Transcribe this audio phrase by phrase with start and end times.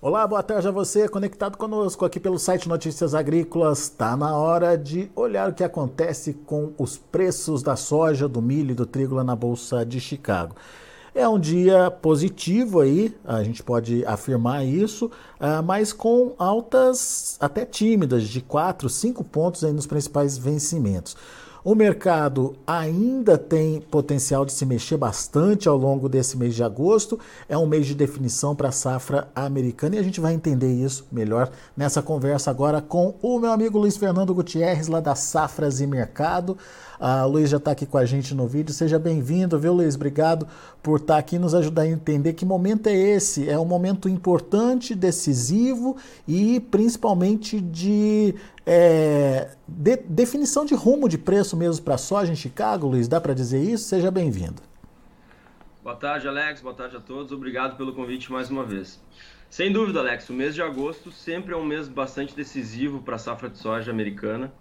[0.00, 3.80] Olá, boa tarde a você, conectado conosco aqui pelo site Notícias Agrícolas.
[3.80, 8.70] Está na hora de olhar o que acontece com os preços da soja, do milho
[8.70, 10.54] e do trigo lá na Bolsa de Chicago.
[11.12, 17.64] É um dia positivo aí, a gente pode afirmar isso, ah, mas com altas até
[17.64, 21.16] tímidas, de 4, 5 pontos aí nos principais vencimentos.
[21.64, 27.18] O mercado ainda tem potencial de se mexer bastante ao longo desse mês de agosto.
[27.48, 31.06] É um mês de definição para a safra americana e a gente vai entender isso
[31.10, 35.86] melhor nessa conversa agora com o meu amigo Luiz Fernando Gutierrez, lá da Safras e
[35.86, 36.56] Mercado.
[37.00, 38.74] A Luiz já está aqui com a gente no vídeo.
[38.74, 39.94] Seja bem-vindo, viu, Luiz?
[39.94, 40.48] Obrigado
[40.82, 43.48] por estar tá aqui nos ajudar a entender que momento é esse.
[43.48, 48.34] É um momento importante, decisivo e principalmente de,
[48.70, 53.08] é, de definição de rumo de preço mesmo para a soja em Chicago, Luiz.
[53.08, 53.88] Dá para dizer isso?
[53.88, 54.60] Seja bem-vindo.
[55.82, 56.60] Boa tarde, Alex.
[56.60, 57.32] Boa tarde a todos.
[57.32, 59.02] Obrigado pelo convite mais uma vez.
[59.48, 63.18] Sem dúvida, Alex, o mês de agosto sempre é um mês bastante decisivo para a
[63.18, 64.52] safra de soja americana.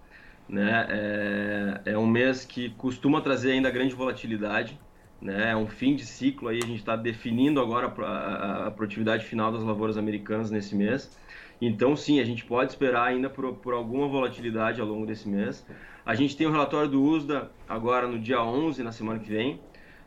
[0.47, 0.87] Né?
[0.89, 4.79] É, é um mês que costuma trazer ainda grande volatilidade,
[5.21, 5.51] né?
[5.51, 9.51] É um fim de ciclo aí, a gente está definindo agora a, a, produtividade final
[9.51, 11.11] das lavouras americanas nesse mês.
[11.61, 15.65] Então, sim, a gente pode esperar ainda por, por alguma volatilidade ao longo desse mês.
[16.05, 19.59] A gente tem o relatório do USDA agora no dia 11, na semana que vem.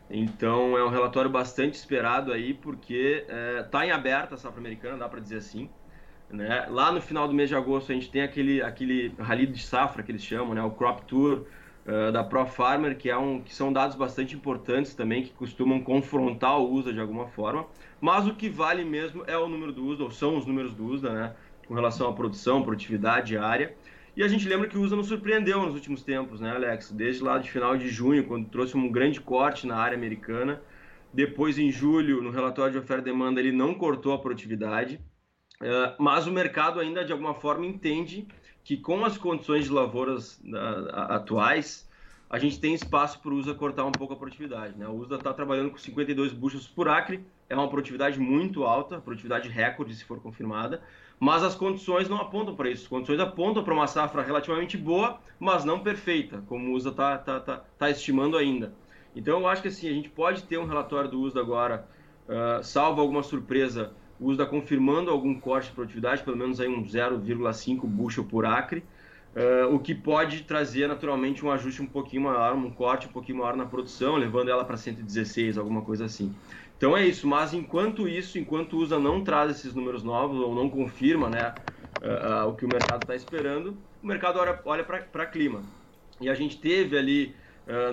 [0.09, 3.25] Então, é um relatório bastante esperado aí, porque
[3.59, 5.69] está é, em aberta a safra americana, dá para dizer assim.
[6.29, 6.65] Né?
[6.69, 10.01] Lá no final do mês de agosto a gente tem aquele, aquele rally de safra
[10.01, 10.63] que eles chamam, né?
[10.63, 11.45] o Crop Tour
[11.91, 15.81] uh, da Pro Farmer, que, é um, que são dados bastante importantes também, que costumam
[15.81, 17.67] confrontar o USDA de alguma forma.
[17.99, 20.85] Mas o que vale mesmo é o número do USDA, ou são os números do
[20.85, 21.35] USDA, né?
[21.67, 23.75] com relação à produção, produtividade, área.
[24.15, 26.91] E a gente lembra que o USDA nos surpreendeu nos últimos tempos, né, Alex?
[26.91, 30.61] Desde lá de final de junho, quando trouxe um grande corte na área americana.
[31.13, 34.99] Depois, em julho, no relatório de oferta e demanda, ele não cortou a produtividade.
[35.61, 38.27] Uh, mas o mercado ainda de alguma forma entende
[38.63, 41.89] que com as condições de lavouras uh, atuais
[42.31, 44.77] a gente tem espaço para o USA cortar um pouco a produtividade.
[44.77, 44.87] Né?
[44.87, 49.49] O USA está trabalhando com 52 buchas por acre, é uma produtividade muito alta, produtividade
[49.49, 50.81] recorde se for confirmada,
[51.19, 52.83] mas as condições não apontam para isso.
[52.83, 57.17] As condições apontam para uma safra relativamente boa, mas não perfeita, como o USA está
[57.17, 58.73] tá, tá, tá estimando ainda.
[59.13, 61.85] Então eu acho que assim, a gente pode ter um relatório do USA agora,
[62.29, 63.91] uh, salvo alguma surpresa,
[64.21, 68.83] o USDA confirmando algum corte de produtividade, pelo menos aí um 0,5 bushel por acre,
[69.35, 73.39] uh, o que pode trazer naturalmente um ajuste um pouquinho maior, um corte um pouquinho
[73.39, 76.35] maior na produção, levando ela para 116, alguma coisa assim.
[76.77, 80.53] Então é isso, mas enquanto isso, enquanto o USDA não traz esses números novos ou
[80.53, 81.55] não confirma né,
[81.99, 85.63] uh, uh, o que o mercado está esperando, o mercado olha, olha para clima.
[86.19, 87.35] E a gente teve ali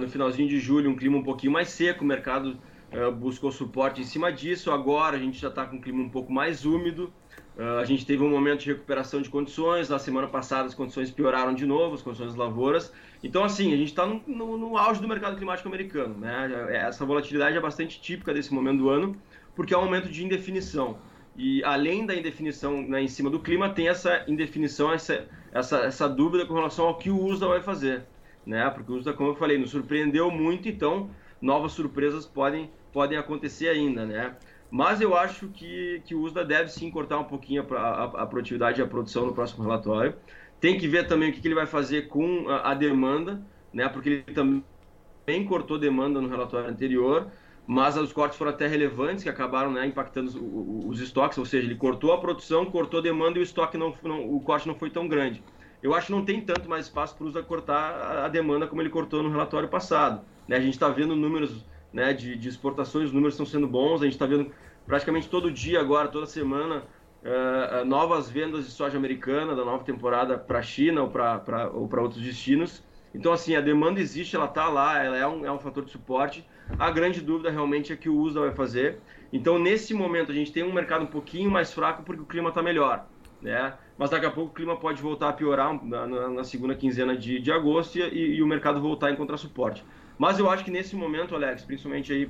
[0.00, 2.58] no finalzinho de julho um clima um pouquinho mais seco, o mercado
[2.92, 4.70] uh, buscou suporte em cima disso.
[4.70, 7.12] Agora a gente já está com um clima um pouco mais úmido.
[7.56, 9.88] Uh, a gente teve um momento de recuperação de condições.
[9.88, 12.92] Na semana passada as condições pioraram de novo, as condições lavouras.
[13.22, 16.16] Então, assim, a gente está no, no, no, auge do mercado climático americano.
[16.18, 16.68] Né?
[16.70, 19.16] Essa volatilidade é bastante típica desse momento do ano,
[19.56, 20.98] porque é um momento de indefinição.
[21.36, 26.08] E além da indefinição né, em cima do clima, tem essa indefinição, essa, essa, essa
[26.08, 28.04] dúvida com relação ao que o USDA vai fazer.
[28.46, 28.68] Né?
[28.70, 31.10] Porque o USDA, como eu falei, nos surpreendeu muito, então
[31.40, 34.36] novas surpresas podem podem acontecer ainda, né?
[34.70, 38.26] Mas eu acho que, que o USDA deve sim cortar um pouquinho a, a, a
[38.26, 40.14] produtividade e a produção no próximo relatório.
[40.60, 43.40] Tem que ver também o que, que ele vai fazer com a, a, demanda,
[43.72, 43.88] né?
[43.88, 47.28] Porque ele também cortou demanda no relatório anterior,
[47.66, 51.66] mas os cortes foram até relevantes, que acabaram né, impactando os, os estoques, ou seja,
[51.66, 54.74] ele cortou a produção, cortou a demanda e o estoque não, não, o corte não
[54.74, 55.42] foi tão grande.
[55.82, 58.82] Eu acho que não tem tanto mais espaço para o USA cortar a demanda como
[58.82, 60.22] ele cortou no relatório passado.
[60.46, 60.56] Né?
[60.56, 64.04] A gente está vendo números né, de, de exportações, os números estão sendo bons, a
[64.04, 64.50] gente está vendo
[64.86, 66.82] praticamente todo dia agora, toda semana,
[67.22, 71.88] uh, novas vendas de soja americana da nova temporada para a China ou para ou
[72.00, 72.82] outros destinos.
[73.14, 75.90] Então, assim, a demanda existe, ela está lá, ela é um, é um fator de
[75.90, 76.46] suporte.
[76.78, 79.00] A grande dúvida realmente é que o USA vai fazer.
[79.32, 82.50] Então, nesse momento, a gente tem um mercado um pouquinho mais fraco porque o clima
[82.50, 83.06] está melhor.
[83.40, 83.72] Né?
[83.96, 87.16] Mas daqui a pouco o clima pode voltar a piorar na, na, na segunda quinzena
[87.16, 89.84] de, de agosto e, e, o mercado voltar a encontrar suporte.
[90.18, 92.28] Mas eu acho que nesse momento, Alex, principalmente aí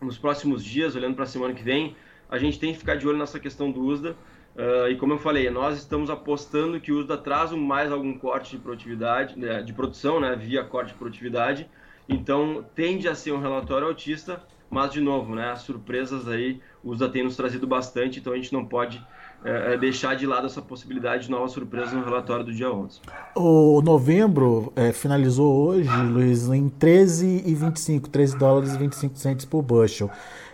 [0.00, 1.96] nos próximos dias, olhando para a semana que vem,
[2.28, 4.16] a gente tem que ficar de olho nessa questão do USDA.
[4.54, 8.56] Uh, e como eu falei, nós estamos apostando que o USDA traz mais algum corte
[8.56, 11.68] de produtividade, né, de produção, né, via corte de produtividade.
[12.08, 16.90] Então tende a ser um relatório autista, mas de novo, né, as surpresas aí o
[16.90, 19.02] USDA tem nos trazido bastante, então a gente não pode
[19.44, 23.00] é, é, deixar de lado essa possibilidade de novas surpresas no relatório do dia 11.
[23.34, 30.10] O novembro é, finalizou hoje, Luiz, em 13,25, 13 dólares e 25 centos por bushel.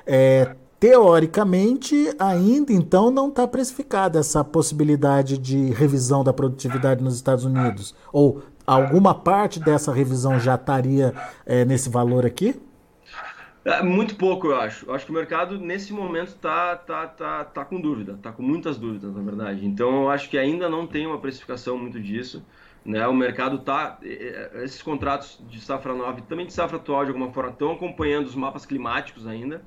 [0.07, 7.45] É, Teoricamente, ainda então não está precificada essa possibilidade de revisão da produtividade nos Estados
[7.45, 7.97] Unidos.
[8.13, 11.13] Ou alguma parte dessa revisão já estaria
[11.45, 12.55] é, nesse valor aqui?
[13.69, 14.87] É, muito pouco, eu acho.
[14.87, 18.43] Eu acho que o mercado, nesse momento, está tá, tá, tá com dúvida, está com
[18.43, 19.67] muitas dúvidas, na verdade.
[19.67, 22.43] Então, eu acho que ainda não tem uma precificação muito disso.
[22.83, 23.07] Né?
[23.07, 23.99] O mercado está.
[24.65, 28.27] Esses contratos de safra nova e também de safra atual, de alguma forma, estão acompanhando
[28.27, 29.63] os mapas climáticos ainda.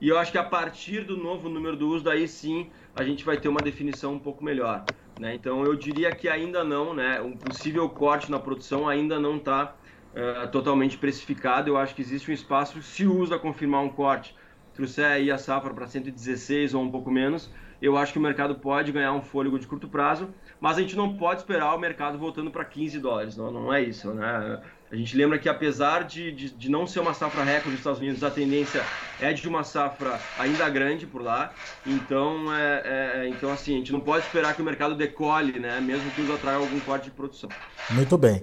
[0.00, 3.24] E eu acho que a partir do novo número do uso, daí sim a gente
[3.24, 4.86] vai ter uma definição um pouco melhor.
[5.18, 5.34] Né?
[5.34, 7.20] Então eu diria que ainda não, né?
[7.20, 9.74] um possível corte na produção ainda não está
[10.14, 11.68] eh, totalmente precificado.
[11.70, 14.34] Eu acho que existe um espaço, se usa confirmar um corte,
[14.72, 18.56] trouxer aí a safra para 116 ou um pouco menos, eu acho que o mercado
[18.56, 22.18] pode ganhar um fôlego de curto prazo, mas a gente não pode esperar o mercado
[22.18, 24.62] voltando para 15 dólares, não, não é isso, né?
[24.92, 28.00] A gente lembra que apesar de, de, de, não ser uma safra recorde nos Estados
[28.00, 28.82] Unidos, a tendência
[29.20, 31.52] é de uma safra ainda grande por lá.
[31.86, 35.80] Então, é, é, então assim, a gente não pode esperar que o mercado decole, né?
[35.80, 37.48] Mesmo que isso atraia algum corte de produção.
[37.90, 38.42] Muito bem.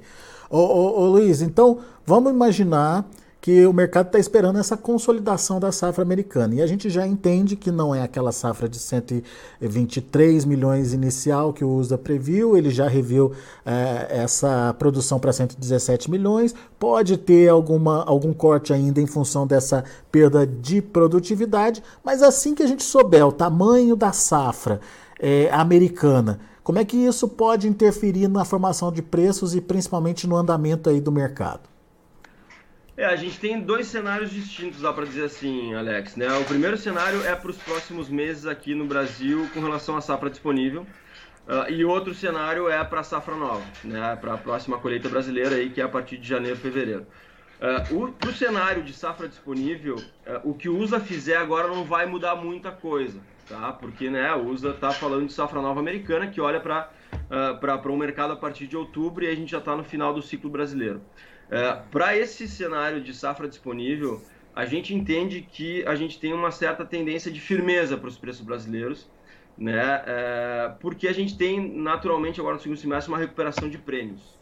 [0.49, 3.05] Ô, ô, ô Luiz, então vamos imaginar
[3.47, 6.55] que o mercado está esperando essa consolidação da safra americana.
[6.55, 11.63] E a gente já entende que não é aquela safra de 123 milhões inicial que
[11.63, 13.31] o USDA previu, ele já reviu
[13.65, 16.53] é, essa produção para 117 milhões.
[16.77, 22.63] Pode ter alguma, algum corte ainda em função dessa perda de produtividade, mas assim que
[22.63, 24.81] a gente souber o tamanho da safra
[25.21, 30.35] é, americana, como é que isso pode interferir na formação de preços e principalmente no
[30.35, 31.76] andamento aí do mercado?
[32.97, 36.15] É, a gente tem dois cenários distintos, dá para dizer assim, Alex.
[36.15, 36.27] Né?
[36.35, 40.31] O primeiro cenário é para os próximos meses aqui no Brasil com relação à safra
[40.31, 40.81] disponível.
[41.47, 44.17] Uh, e outro cenário é para a safra nova, né?
[44.19, 47.05] para a próxima colheita brasileira, aí, que é a partir de janeiro, fevereiro.
[47.61, 51.83] Uh, para o cenário de safra disponível, uh, o que o USA fizer agora não
[51.85, 53.71] vai mudar muita coisa, tá?
[53.73, 57.95] porque né, o USA está falando de safra nova americana, que olha para uh, um
[57.95, 60.99] mercado a partir de outubro e a gente já está no final do ciclo brasileiro.
[61.49, 64.21] É, Para esse cenário de safra disponível,
[64.55, 68.41] a gente entende que a gente tem uma certa tendência de firmeza para os preços
[68.41, 69.09] brasileiros,
[69.57, 70.03] né?
[70.05, 74.38] É, porque a gente tem naturalmente agora no segundo semestre uma recuperação de prêmios.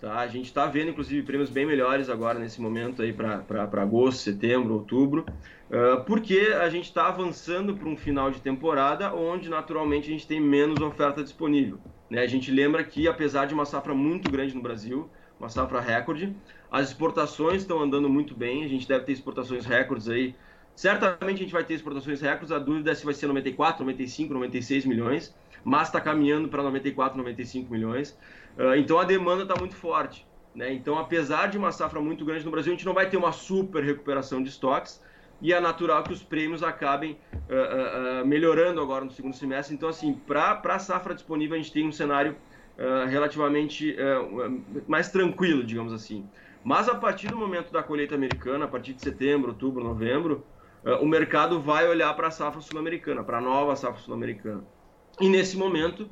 [0.00, 0.18] Tá?
[0.18, 4.74] A gente está vendo inclusive prêmios bem melhores agora nesse momento aí para agosto, setembro,
[4.74, 5.26] outubro,
[5.70, 10.26] uh, porque a gente está avançando para um final de temporada onde naturalmente a gente
[10.26, 11.80] tem menos oferta disponível.
[12.08, 12.20] Né?
[12.20, 16.34] A gente lembra que apesar de uma safra muito grande no Brasil, uma safra recorde.
[16.70, 20.34] As exportações estão andando muito bem, a gente deve ter exportações recordes aí.
[20.74, 24.32] Certamente a gente vai ter exportações recordes, a dúvida é se vai ser 94, 95,
[24.32, 28.18] 96 milhões, mas está caminhando para 94, 95 milhões.
[28.56, 30.26] Uh, então a demanda está muito forte.
[30.54, 30.72] Né?
[30.72, 33.32] Então, apesar de uma safra muito grande no Brasil, a gente não vai ter uma
[33.32, 35.00] super recuperação de estoques
[35.40, 39.74] e é natural que os prêmios acabem uh, uh, melhorando agora no segundo semestre.
[39.74, 42.36] Então, assim, para a safra disponível, a gente tem um cenário
[42.78, 46.24] uh, relativamente uh, mais tranquilo, digamos assim.
[46.64, 50.44] Mas a partir do momento da colheita americana, a partir de setembro, outubro, novembro,
[50.84, 54.62] uh, o mercado vai olhar para a safra sul-americana, para a nova safra sul-americana.
[55.20, 56.08] E nesse momento,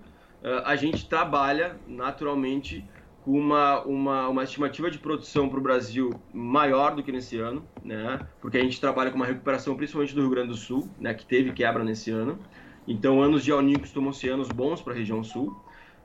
[0.64, 2.84] a gente trabalha naturalmente
[3.26, 7.64] com uma, uma, uma estimativa de produção para o Brasil maior do que nesse ano,
[7.84, 8.20] né?
[8.40, 11.12] porque a gente trabalha com uma recuperação principalmente do Rio Grande do Sul, né?
[11.12, 12.38] que teve quebra nesse ano.
[12.86, 15.60] Então, anos de El Niño costumam ser anos bons para a região sul.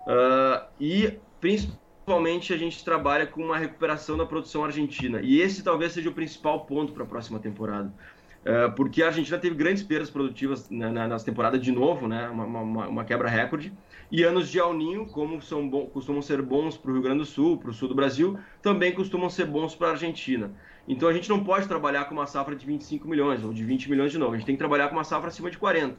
[0.07, 5.21] Uh, e principalmente a gente trabalha com uma recuperação da produção argentina.
[5.21, 7.93] E esse talvez seja o principal ponto para a próxima temporada.
[8.41, 12.27] Uh, porque a Argentina teve grandes perdas produtivas na, na, nessa temporada de novo, né?
[12.29, 13.71] uma, uma, uma quebra recorde.
[14.11, 17.19] E anos de El Ninho, como são bom, costumam ser bons para o Rio Grande
[17.19, 20.51] do Sul, para o sul do Brasil, também costumam ser bons para a Argentina.
[20.87, 23.89] Então a gente não pode trabalhar com uma safra de 25 milhões ou de 20
[23.89, 24.33] milhões de novo.
[24.33, 25.95] A gente tem que trabalhar com uma safra acima de 40.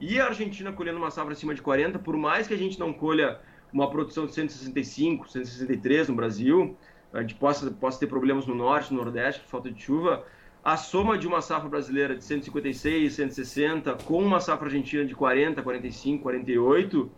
[0.00, 2.92] E a Argentina colhendo uma safra acima de 40, por mais que a gente não
[2.92, 3.38] colha
[3.72, 6.76] uma produção de 165, 163 no Brasil,
[7.12, 10.24] a gente possa, possa ter problemas no norte, no nordeste, por falta de chuva,
[10.64, 15.62] a soma de uma safra brasileira de 156, 160, com uma safra argentina de 40,
[15.62, 17.10] 45, 48, uh,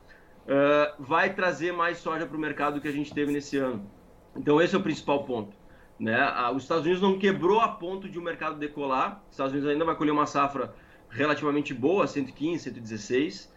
[0.99, 3.89] vai trazer mais soja para o mercado do que a gente teve nesse ano.
[4.37, 5.57] Então esse é o principal ponto.
[5.99, 6.19] Né?
[6.55, 9.85] Os Estados Unidos não quebrou a ponto de o mercado decolar, os Estados Unidos ainda
[9.85, 10.75] vai colher uma safra
[11.13, 13.53] relativamente boa, 115, 116,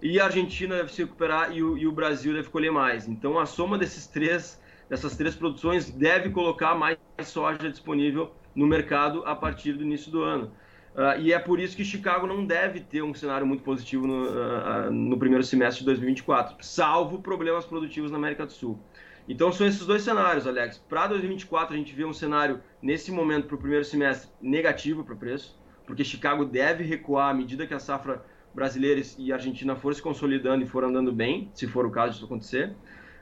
[0.00, 3.06] e a Argentina deve se recuperar e o, e o, Brasil deve colher mais.
[3.06, 9.22] Então a soma desses três, dessas três produções deve colocar mais soja disponível no mercado
[9.24, 10.52] a partir do início do ano.
[10.94, 14.26] Uh, e é por isso que Chicago não deve ter um cenário muito positivo no,
[14.26, 18.78] uh, no primeiro semestre de 2024, salvo problemas produtivos na América do Sul.
[19.26, 20.76] Então são esses dois cenários, Alex.
[20.88, 25.14] Para 2024 a gente vê um cenário nesse momento para o primeiro semestre negativo para
[25.14, 25.61] o preço
[25.92, 30.64] porque Chicago deve recuar à medida que a safra brasileira e Argentina for se consolidando
[30.64, 32.70] e for andando bem, se for o caso disso acontecer.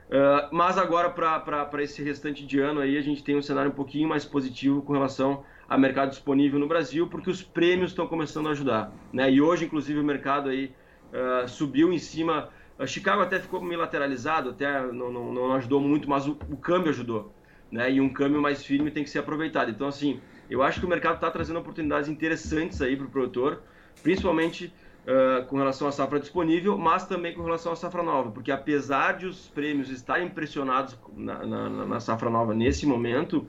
[0.07, 3.73] Uh, mas agora, para esse restante de ano, aí, a gente tem um cenário um
[3.73, 8.47] pouquinho mais positivo com relação ao mercado disponível no Brasil, porque os prêmios estão começando
[8.47, 8.89] a ajudar.
[9.11, 9.29] Né?
[9.29, 10.73] E hoje, inclusive, o mercado aí,
[11.11, 12.47] uh, subiu em cima.
[12.79, 16.55] Uh, Chicago até ficou meio lateralizado, até não, não, não ajudou muito, mas o, o
[16.55, 17.33] câmbio ajudou.
[17.69, 17.91] Né?
[17.91, 19.69] E um câmbio mais firme tem que ser aproveitado.
[19.69, 23.61] Então, assim, eu acho que o mercado está trazendo oportunidades interessantes aí para o produtor,
[24.03, 24.73] principalmente
[25.05, 29.17] uh, com relação à safra disponível, mas também com relação à safra nova, porque apesar
[29.17, 33.47] de os prêmios estarem pressionados na, na, na safra nova nesse momento,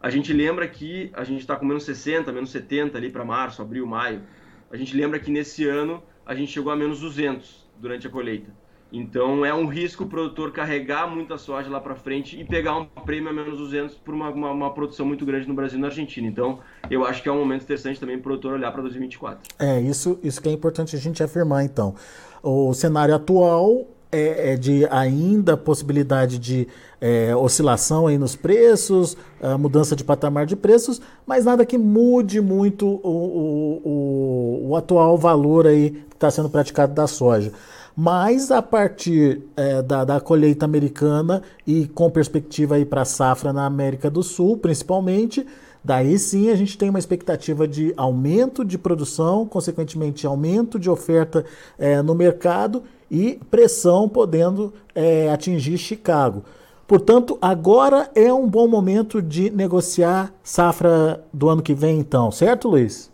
[0.00, 3.60] a gente lembra que a gente está com menos 60, menos 70 ali para março,
[3.60, 4.22] abril, maio.
[4.70, 8.50] A gente lembra que nesse ano a gente chegou a menos 200 durante a colheita.
[8.92, 12.86] Então é um risco o produtor carregar muita soja lá para frente e pegar um
[12.86, 15.88] prêmio a menos 200 por uma, uma, uma, produção muito grande no Brasil e na
[15.88, 16.26] Argentina.
[16.26, 16.58] Então
[16.90, 19.40] eu acho que é um momento interessante também para o produtor olhar para 2024.
[19.58, 21.94] É, isso, isso que é importante a gente afirmar então.
[22.42, 26.66] O cenário atual é, é de ainda possibilidade de
[26.98, 29.18] é, oscilação aí nos preços,
[29.58, 35.18] mudança de patamar de preços, mas nada que mude muito o, o, o, o atual
[35.18, 37.52] valor aí que está sendo praticado da soja
[38.00, 43.52] mas a partir é, da, da, colheita americana e com perspectiva aí para a safra
[43.52, 45.44] na América do Sul, principalmente,
[45.82, 51.44] daí sim a gente tem uma expectativa de aumento de produção, consequentemente aumento de oferta
[51.76, 56.44] é, no mercado e pressão podendo é, atingir Chicago.
[56.86, 62.68] Portanto, agora é um bom momento de negociar safra do ano que vem, então, certo,
[62.68, 63.10] Luiz?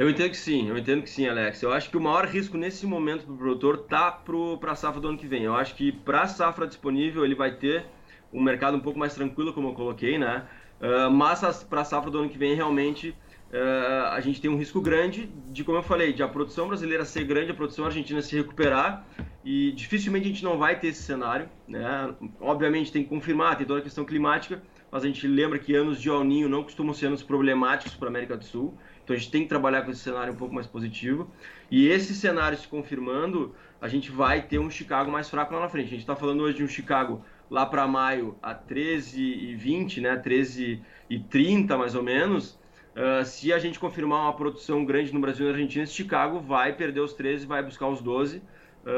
[0.00, 1.60] Eu entendo que sim, eu entendo que sim, Alex.
[1.60, 4.98] Eu acho que o maior risco nesse momento para o produtor tá para a safra
[4.98, 5.42] do ano que vem.
[5.42, 7.84] Eu acho que para a safra disponível ele vai ter
[8.32, 10.46] um mercado um pouco mais tranquilo, como eu coloquei, né?
[10.80, 14.56] Uh, mas para a safra do ano que vem realmente uh, a gente tem um
[14.56, 18.22] risco grande de, como eu falei, de a produção brasileira ser grande, a produção argentina
[18.22, 19.04] se recuperar
[19.44, 22.14] e dificilmente a gente não vai ter esse cenário, né?
[22.40, 26.00] Obviamente tem que confirmar, tem toda a questão climática, mas a gente lembra que anos
[26.00, 28.78] de El Ninho não costumam ser anos problemáticos para a América do Sul.
[29.10, 31.28] Então a gente tem que trabalhar com esse cenário um pouco mais positivo.
[31.68, 35.68] E esse cenário se confirmando, a gente vai ter um Chicago mais fraco lá na
[35.68, 35.86] frente.
[35.86, 40.00] A gente está falando hoje de um Chicago lá para maio a 13 e 20,
[40.00, 42.56] né, 13 e 30 mais ou menos.
[42.94, 46.38] Uh, se a gente confirmar uma produção grande no Brasil e na Argentina, esse Chicago
[46.38, 48.42] vai perder os 13 vai buscar os 12, uh,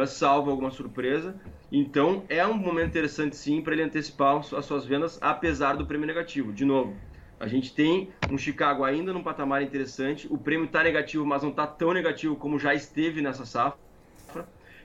[0.02, 1.34] ah, salvo alguma surpresa.
[1.70, 6.06] Então é um momento interessante sim para ele antecipar as suas vendas, apesar do prêmio
[6.06, 6.52] negativo.
[6.52, 6.94] De novo,
[7.42, 10.28] a gente tem um Chicago ainda num patamar interessante.
[10.30, 13.76] O prêmio está negativo, mas não está tão negativo como já esteve nessa safra.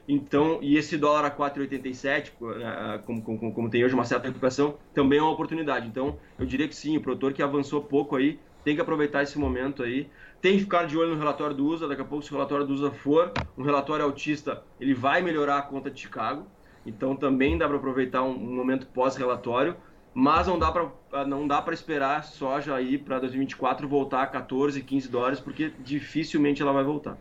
[0.07, 4.79] Então, e esse dólar a 4,87, né, como, como, como, tem hoje uma certa recuperação,
[4.91, 5.87] também é uma oportunidade.
[5.87, 9.37] Então, eu diria que sim, o produtor que avançou pouco aí tem que aproveitar esse
[9.37, 10.09] momento aí.
[10.41, 11.87] Tem que ficar de olho no relatório do USA.
[11.87, 15.59] Daqui a pouco, se o relatório do USA for um relatório autista, ele vai melhorar
[15.59, 16.51] a conta de Chicago.
[16.83, 19.77] Então, também dá para aproveitar um, um momento pós-relatório
[20.17, 24.81] mas não dá para não dá para esperar soja aí para 2024 voltar a 14,
[24.81, 27.19] 15 dólares, porque dificilmente ela vai voltar.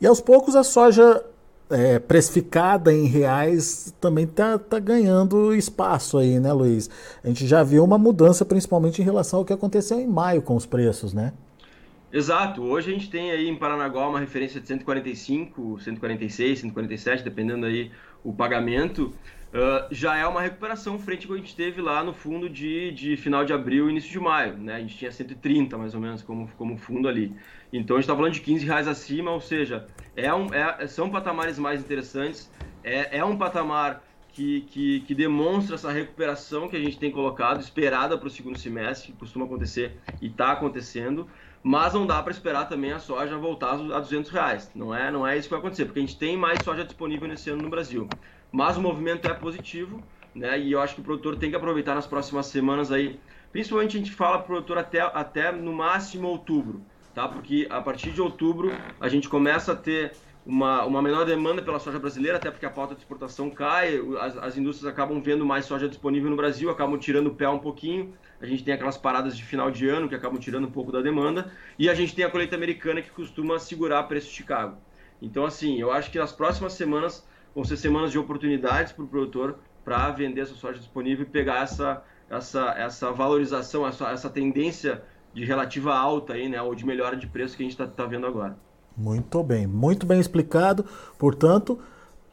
[0.00, 1.24] E aos poucos a soja
[1.68, 6.88] é, precificada em reais também está tá ganhando espaço aí, né, Luiz?
[7.24, 10.54] A gente já viu uma mudança, principalmente em relação ao que aconteceu em maio com
[10.54, 11.32] os preços, né?
[12.12, 12.62] Exato.
[12.62, 17.90] Hoje a gente tem aí em Paranaguá uma referência de 145, 146, 147, dependendo aí
[18.22, 19.12] o pagamento.
[19.52, 22.92] Uh, já é uma recuperação frente ao que a gente teve lá no fundo de,
[22.92, 24.56] de final de abril início de maio.
[24.56, 24.76] Né?
[24.76, 27.34] A gente tinha 130 mais ou menos como, como fundo ali.
[27.72, 31.10] Então a gente está falando de 15 reais acima, ou seja, é um, é, são
[31.10, 32.48] patamares mais interessantes.
[32.84, 37.60] É, é um patamar que, que, que, demonstra essa recuperação que a gente tem colocado,
[37.60, 41.26] esperada para o segundo semestre, que costuma acontecer e está acontecendo.
[41.60, 44.70] Mas não dá para esperar também a soja voltar a 200 reais.
[44.76, 47.26] Não é, não é isso que vai acontecer, porque a gente tem mais soja disponível
[47.26, 48.08] nesse ano no Brasil
[48.52, 50.02] mas o movimento é positivo,
[50.34, 50.58] né?
[50.58, 53.18] E eu acho que o produtor tem que aproveitar nas próximas semanas aí.
[53.52, 56.80] Principalmente a gente fala para o produtor até, até no máximo outubro,
[57.14, 57.28] tá?
[57.28, 60.12] Porque a partir de outubro a gente começa a ter
[60.46, 64.36] uma, uma menor demanda pela soja brasileira, até porque a pauta de exportação cai, as,
[64.36, 68.14] as indústrias acabam vendo mais soja disponível no Brasil, acabam tirando o pé um pouquinho.
[68.40, 71.02] A gente tem aquelas paradas de final de ano que acabam tirando um pouco da
[71.02, 71.52] demanda.
[71.78, 74.78] E a gente tem a colheita americana que costuma segurar preço de Chicago.
[75.20, 79.08] Então, assim, eu acho que nas próximas semanas vão ser semanas de oportunidades para o
[79.08, 84.30] produtor para vender a sua soja disponível e pegar essa, essa, essa valorização, essa, essa
[84.30, 85.02] tendência
[85.32, 88.04] de relativa alta aí, né, ou de melhora de preço que a gente está tá
[88.04, 88.56] vendo agora.
[88.96, 90.84] Muito bem, muito bem explicado.
[91.18, 91.78] Portanto,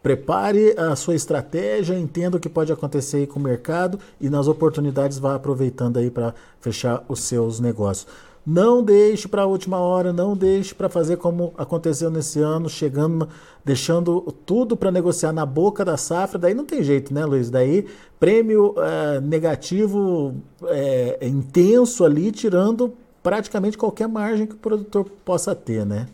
[0.02, 4.48] prepare a sua estratégia, entenda o que pode acontecer aí com o mercado e nas
[4.48, 8.08] oportunidades vá aproveitando aí para fechar os seus negócios.
[8.50, 13.28] Não deixe para a última hora, não deixe para fazer como aconteceu nesse ano, chegando,
[13.66, 16.40] deixando tudo para negociar na boca da safra.
[16.40, 17.50] Daí não tem jeito, né, Luiz?
[17.50, 17.86] Daí
[18.18, 25.86] prêmio é, negativo é, intenso ali, tirando praticamente qualquer margem que o produtor possa ter,
[25.86, 26.08] né?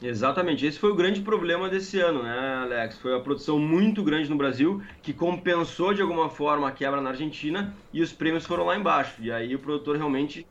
[0.00, 2.98] Exatamente, esse foi o grande problema desse ano, né, Alex?
[2.98, 7.10] Foi a produção muito grande no Brasil que compensou de alguma forma a quebra na
[7.10, 9.14] Argentina e os prêmios foram lá embaixo.
[9.20, 10.46] E aí o produtor realmente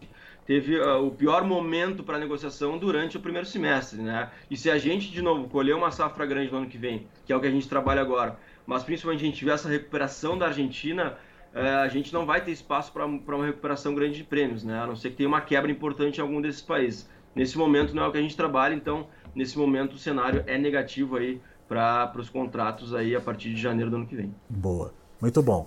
[0.45, 4.29] teve uh, o pior momento para negociação durante o primeiro semestre, né?
[4.49, 7.31] E se a gente de novo colher uma safra grande no ano que vem, que
[7.31, 10.47] é o que a gente trabalha agora, mas principalmente a gente tiver essa recuperação da
[10.47, 11.17] Argentina,
[11.53, 14.79] uh, a gente não vai ter espaço para uma recuperação grande de prêmios, né?
[14.79, 17.09] A não ser que tenha uma quebra importante em algum desses países.
[17.35, 20.57] Nesse momento não é o que a gente trabalha, então nesse momento o cenário é
[20.57, 24.35] negativo aí para os contratos aí a partir de janeiro do ano que vem.
[24.49, 25.65] Boa, muito bom.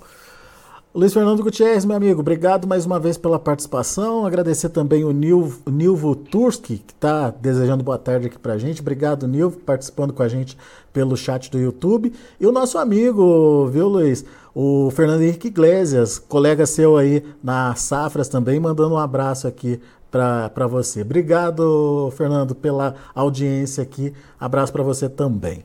[0.94, 4.24] Luiz Fernando Gutierrez, meu amigo, obrigado mais uma vez pela participação.
[4.24, 8.80] Agradecer também o Nilvo, Nilvo Turski, que está desejando boa tarde aqui para a gente.
[8.80, 10.56] Obrigado, Nilvo, participando com a gente
[10.92, 12.12] pelo chat do YouTube.
[12.38, 14.24] E o nosso amigo, viu, Luiz?
[14.54, 19.80] O Fernando Henrique Iglesias, colega seu aí na Safras também, mandando um abraço aqui
[20.12, 21.02] para você.
[21.02, 24.14] Obrigado, Fernando, pela audiência aqui.
[24.38, 25.64] Abraço para você também.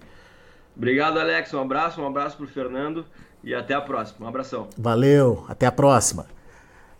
[0.76, 1.54] Obrigado, Alex.
[1.54, 3.06] Um abraço, um abraço para o Fernando
[3.44, 4.26] e até a próxima.
[4.26, 4.68] Um abração.
[4.78, 6.26] Valeu, até a próxima.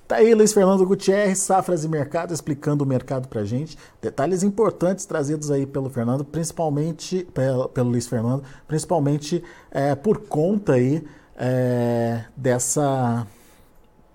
[0.08, 3.78] Tá aí Luiz Fernando Gutierrez, Safras e Mercado, explicando o mercado para gente.
[4.02, 10.74] Detalhes importantes trazidos aí pelo Fernando, principalmente pelo, pelo Luiz Fernando, principalmente é, por conta
[10.74, 11.06] aí
[11.38, 13.28] é, dessa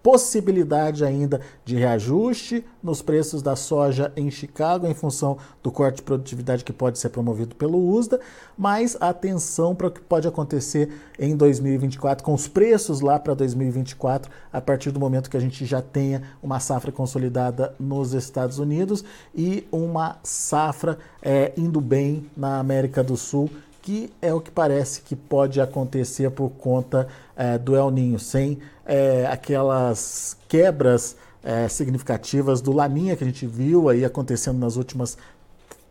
[0.04, 6.02] possibilidade ainda de reajuste nos preços da soja em Chicago em função do corte de
[6.02, 8.20] produtividade que pode ser promovido pelo USDA,
[8.56, 14.30] mas atenção para o que pode acontecer em 2024 com os preços lá para 2024
[14.52, 19.02] a partir do momento que a gente já tenha uma safra consolidada nos Estados Unidos
[19.34, 23.48] e uma safra é, indo bem na América do Sul
[23.84, 28.58] que é o que parece que pode acontecer por conta é, do El Ninho, sem
[28.86, 35.18] é, aquelas quebras é, significativas do Laninha que a gente viu aí acontecendo nas últimas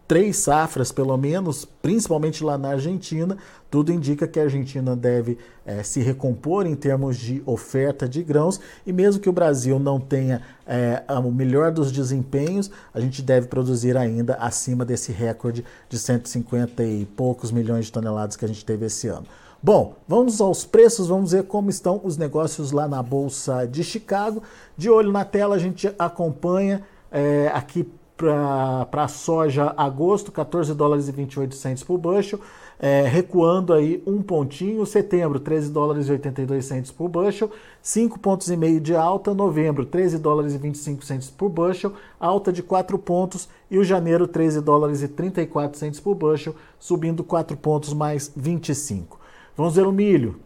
[0.08, 3.38] três safras, pelo menos, principalmente lá na Argentina,
[3.70, 8.60] tudo indica que a Argentina deve é, se recompor em termos de oferta de grãos
[8.86, 13.48] e mesmo que o Brasil não tenha é, o melhor dos desempenhos, a gente deve
[13.48, 18.64] produzir ainda acima desse recorde de 150 e poucos milhões de toneladas que a gente
[18.64, 19.26] teve esse ano.
[19.62, 24.44] Bom, vamos aos preços, vamos ver como estão os negócios lá na Bolsa de Chicago.
[24.78, 31.08] De olho na tela, a gente acompanha é, aqui para a soja agosto, 14 dólares
[31.08, 32.40] e 28 centos por bushel,
[32.80, 37.50] é, recuando aí um pontinho, setembro 13 dólares e 82 centos por bushel,
[37.82, 42.52] 5 pontos e meio de alta, novembro 13 dólares e 25 centos por bushel, alta
[42.52, 43.48] de 4 pontos.
[43.72, 49.20] E o janeiro 13 dólares e 34 centos por bushel, subindo 4 pontos mais 25.
[49.56, 50.40] Vamos ver o milho.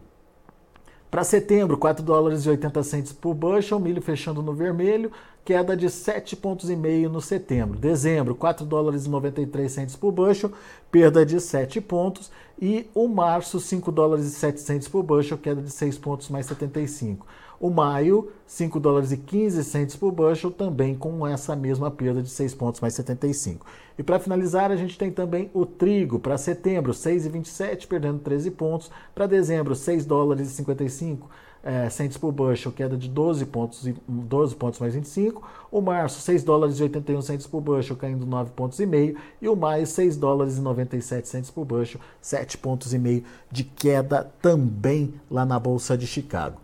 [1.10, 5.10] Para setembro, 4 dólares e 80 centos por bushel, milho fechando no vermelho,
[5.48, 7.78] queda de 7,5 pontos no setembro.
[7.78, 10.52] Dezembro, 4 dólares e 93 centos por bushel,
[10.92, 12.30] perda de 7 pontos.
[12.60, 16.44] E o março, 5 dólares e 7 centos por bushel, queda de 6 pontos mais
[16.44, 17.26] 75.
[17.58, 22.28] O maio, 5 dólares e 15 centos por bushel, também com essa mesma perda de
[22.28, 23.64] 6 pontos mais 75.
[23.98, 28.90] E para finalizar, a gente tem também o trigo para setembro, 6,27, perdendo 13 pontos.
[29.14, 31.30] Para dezembro, 6 dólares e 55
[31.62, 35.42] é, centes por bushel, queda de 12 pontos, 12 pontos mais 25.
[35.70, 39.16] O março, 6 dólares e 81 centes por bushel, caindo 9 pontos e meio.
[39.40, 43.64] E o maio, 6 dólares e 97 centes por bushel, 7 pontos e meio de
[43.64, 46.60] queda também lá na Bolsa de Chicago.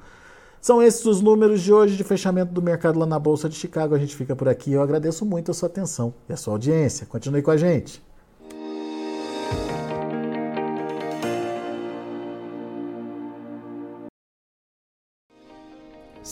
[0.61, 3.95] São esses os números de hoje de fechamento do mercado lá na Bolsa de Chicago.
[3.95, 4.73] A gente fica por aqui.
[4.73, 7.05] Eu agradeço muito a sua atenção e a sua audiência.
[7.05, 8.03] Continue com a gente.